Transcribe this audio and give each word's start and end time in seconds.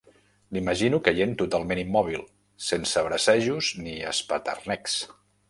L'imagino 0.55 0.99
caient 1.07 1.35
totalment 1.41 1.81
immòbil, 1.81 2.23
sense 2.69 3.05
bracejos 3.09 3.71
ni 3.85 3.95
espeternecs. 4.15 4.99